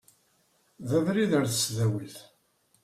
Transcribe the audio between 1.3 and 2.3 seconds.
ɣer tesdawit.